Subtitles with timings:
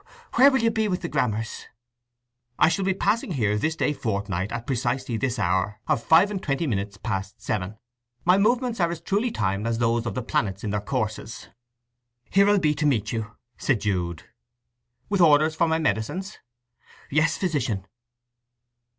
[0.33, 1.67] "Where will you be with the grammars?"
[2.57, 6.41] "I shall be passing here this day fortnight at precisely this hour of five and
[6.41, 7.77] twenty minutes past seven.
[8.25, 11.49] My movements are as truly timed as those of the planets in their courses."
[12.31, 14.23] "Here I'll be to meet you," said Jude.
[15.07, 16.39] "With orders for my medicines?"
[17.11, 17.85] "Yes, Physician."